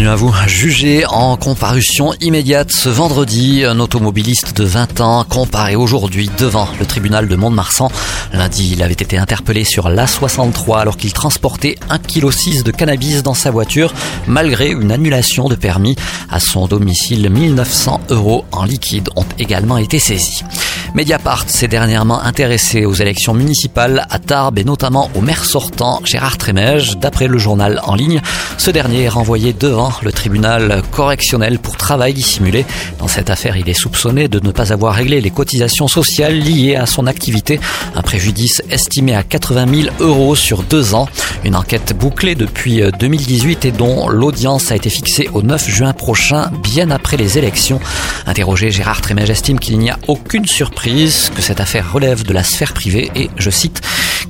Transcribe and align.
Bienvenue 0.00 0.14
à 0.14 0.16
vous. 0.16 0.34
Jugé 0.48 1.04
en 1.04 1.36
comparution 1.36 2.14
immédiate 2.22 2.72
ce 2.72 2.88
vendredi, 2.88 3.64
un 3.66 3.78
automobiliste 3.80 4.56
de 4.56 4.64
20 4.64 5.02
ans 5.02 5.24
comparé 5.24 5.76
aujourd'hui 5.76 6.30
devant 6.38 6.68
le 6.78 6.86
tribunal 6.86 7.28
de 7.28 7.36
Mont-de-Marsan. 7.36 7.90
Lundi, 8.32 8.70
il 8.72 8.82
avait 8.82 8.94
été 8.94 9.18
interpellé 9.18 9.62
sur 9.62 9.90
l'A63 9.90 10.78
alors 10.78 10.96
qu'il 10.96 11.12
transportait 11.12 11.76
1,6 11.90 12.60
kg 12.60 12.62
de 12.62 12.70
cannabis 12.70 13.22
dans 13.22 13.34
sa 13.34 13.50
voiture 13.50 13.92
malgré 14.26 14.70
une 14.70 14.90
annulation 14.90 15.50
de 15.50 15.54
permis. 15.54 15.96
À 16.30 16.40
son 16.40 16.66
domicile, 16.66 17.28
1900 17.28 18.00
euros 18.08 18.46
en 18.52 18.64
liquide 18.64 19.10
ont 19.16 19.26
également 19.38 19.76
été 19.76 19.98
saisis. 19.98 20.44
Mediapart 20.92 21.48
s'est 21.48 21.68
dernièrement 21.68 22.20
intéressé 22.20 22.84
aux 22.84 22.94
élections 22.94 23.32
municipales 23.32 24.08
à 24.10 24.18
Tarbes 24.18 24.58
et 24.58 24.64
notamment 24.64 25.08
au 25.14 25.20
maire 25.20 25.44
sortant 25.44 26.00
Gérard 26.04 26.36
Trémège. 26.36 26.98
D'après 26.98 27.28
le 27.28 27.38
journal 27.38 27.80
en 27.84 27.94
ligne, 27.94 28.20
ce 28.58 28.72
dernier 28.72 29.02
est 29.04 29.08
renvoyé 29.08 29.52
devant 29.52 29.92
le 30.02 30.10
tribunal 30.10 30.82
correctionnel 30.90 31.60
pour 31.60 31.76
travail 31.76 32.12
dissimulé. 32.12 32.66
Dans 32.98 33.06
cette 33.06 33.30
affaire, 33.30 33.56
il 33.56 33.68
est 33.68 33.74
soupçonné 33.74 34.26
de 34.26 34.40
ne 34.40 34.50
pas 34.50 34.72
avoir 34.72 34.94
réglé 34.94 35.20
les 35.20 35.30
cotisations 35.30 35.86
sociales 35.86 36.36
liées 36.36 36.74
à 36.74 36.86
son 36.86 37.06
activité. 37.06 37.60
Un 37.94 38.02
préjudice 38.02 38.60
estimé 38.68 39.14
à 39.14 39.22
80 39.22 39.66
000 39.82 39.94
euros 40.00 40.34
sur 40.34 40.64
deux 40.64 40.94
ans. 40.94 41.08
Une 41.44 41.54
enquête 41.54 41.96
bouclée 41.96 42.34
depuis 42.34 42.82
2018 42.98 43.64
et 43.64 43.70
dont 43.70 44.08
l'audience 44.08 44.72
a 44.72 44.76
été 44.76 44.90
fixée 44.90 45.28
au 45.32 45.42
9 45.42 45.68
juin 45.68 45.92
prochain, 45.92 46.50
bien 46.64 46.90
après 46.90 47.16
les 47.16 47.38
élections. 47.38 47.80
Interrogé, 48.26 48.72
Gérard 48.72 49.00
Trémège 49.00 49.30
estime 49.30 49.60
qu'il 49.60 49.78
n'y 49.78 49.90
a 49.90 49.98
aucune 50.08 50.46
surprise 50.46 50.79
que 50.82 51.42
cette 51.42 51.60
affaire 51.60 51.92
relève 51.92 52.22
de 52.24 52.32
la 52.32 52.42
sphère 52.42 52.72
privée 52.72 53.10
et, 53.14 53.28
je 53.36 53.50
cite, 53.50 53.82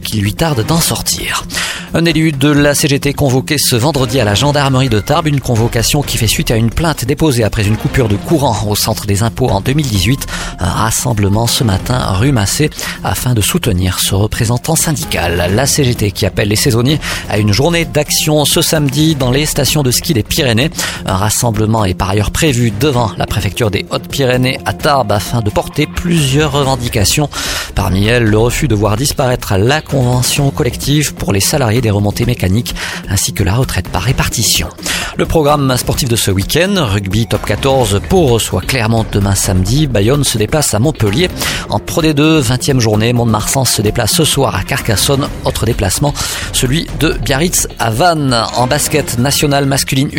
qu'il 0.03 0.21
lui 0.21 0.35
tarde 0.35 0.67
d'en 0.67 0.81
sortir. 0.81 1.45
Un 1.93 2.05
élu 2.05 2.31
de 2.31 2.49
la 2.49 2.77
CGT 2.77 3.15
convoqué 3.15 3.59
ce 3.59 3.75
vendredi 3.75 4.21
à 4.21 4.25
la 4.25 4.37
gendarmerie 4.37 4.89
de 4.89 5.01
Tarbes, 5.01 5.27
une 5.27 5.41
convocation 5.41 6.03
qui 6.03 6.19
fait 6.19 6.29
suite 6.29 6.53
à 6.53 6.57
une 6.57 6.71
plainte 6.71 7.05
déposée 7.05 7.43
après 7.43 7.67
une 7.67 7.77
coupure 7.77 8.09
de 8.09 8.15
courant 8.15 8.57
au 8.69 8.77
centre 8.77 9.07
des 9.07 9.25
impôts 9.25 9.49
en 9.49 9.61
2018. 9.61 10.25
Un 10.61 10.69
rassemblement 10.69 11.49
ce 11.49 11.65
matin 11.65 11.99
rue 12.13 12.31
Massé 12.31 12.71
afin 13.03 13.35
de 13.35 13.41
soutenir 13.41 13.99
ce 13.99 14.15
représentant 14.15 14.77
syndical. 14.77 15.51
La 15.53 15.67
CGT 15.67 16.13
qui 16.13 16.27
appelle 16.27 16.49
les 16.49 16.55
saisonniers 16.55 17.01
à 17.29 17.39
une 17.39 17.53
journée 17.53 17.87
d'action 17.87 18.45
ce 18.45 18.63
samedi 18.63 19.17
dans 19.17 19.33
les 19.33 19.45
stations 19.45 19.83
de 19.83 19.91
ski 19.91 20.15
des 20.15 20.23
Pyrénées. 20.23 20.71
Un 21.07 21.17
rassemblement 21.17 21.85
est 21.85 21.95
par 21.95 22.11
ailleurs 22.11 22.31
prévu 22.31 22.71
devant 22.71 23.11
la 23.17 23.27
préfecture 23.27 23.73
des 23.73 23.85
Hautes-Pyrénées 23.91 24.61
à 24.65 24.75
Tarbes 24.75 25.11
afin 25.11 25.41
de 25.41 25.51
porter 25.51 25.89
plusieurs 25.89 26.53
revendications. 26.53 27.29
Parmi 27.75 28.07
elles, 28.07 28.25
le 28.25 28.39
refus 28.39 28.69
de 28.69 28.75
voir 28.75 28.97
disparaître 28.97 29.55
la 29.57 29.81
convention 29.81 30.51
collective 30.51 31.15
pour 31.15 31.33
les 31.33 31.41
salariés 31.41 31.81
des 31.81 31.91
remontées 31.91 32.27
mécaniques 32.27 32.75
ainsi 33.09 33.33
que 33.33 33.43
la 33.43 33.55
retraite 33.55 33.89
par 33.89 34.03
répartition. 34.03 34.69
Le 35.17 35.27
programme 35.27 35.77
sportif 35.77 36.09
de 36.09 36.17
ce 36.17 36.31
week-end, 36.31 36.75
rugby 36.79 37.27
top 37.27 37.45
14, 37.45 38.01
Pau 38.09 38.27
reçoit 38.27 38.63
Clermont 38.63 39.05
demain 39.11 39.35
samedi, 39.35 39.87
Bayonne 39.87 40.25
se 40.25 40.39
déplace 40.39 40.73
à 40.73 40.79
Montpellier. 40.79 41.29
En 41.69 41.79
Pro 41.79 42.01
D2, 42.01 42.41
20e 42.41 42.79
journée, 42.79 43.13
Mont-de-Marsan 43.13 43.65
se 43.65 43.83
déplace 43.83 44.13
ce 44.13 44.25
soir 44.25 44.55
à 44.55 44.63
Carcassonne, 44.63 45.29
autre 45.45 45.67
déplacement, 45.67 46.15
celui 46.53 46.87
de 47.01 47.17
Biarritz 47.25 47.67
à 47.79 47.91
Vannes. 47.91 48.37
En 48.57 48.67
basket 48.67 49.19
national 49.19 49.67
masculine 49.67 50.11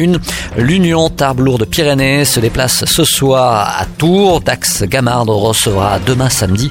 1, 0.58 0.62
l'Union 0.62 1.10
Tarbes-Lourdes 1.10 1.66
Pyrénées 1.66 2.26
se 2.26 2.40
déplace 2.40 2.86
ce 2.86 3.04
soir 3.06 3.76
à 3.80 3.86
Tours. 3.86 4.42
Dax 4.42 4.84
Gamard 4.84 5.26
recevra 5.26 6.00
demain 6.06 6.30
samedi 6.30 6.70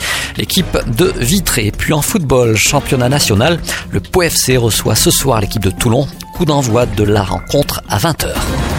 de 0.87 1.13
Vitré. 1.19 1.73
Puis 1.77 1.93
en 1.93 2.03
football, 2.03 2.57
championnat 2.57 3.09
national, 3.09 3.61
le 3.91 4.01
POFC 4.01 4.57
reçoit 4.57 4.95
ce 4.95 5.11
soir 5.11 5.41
l'équipe 5.41 5.63
de 5.63 5.71
Toulon. 5.71 6.07
Coup 6.35 6.45
d'envoi 6.45 6.87
de 6.87 7.05
la 7.05 7.23
rencontre 7.23 7.83
à 7.89 7.99
20h. 7.99 8.70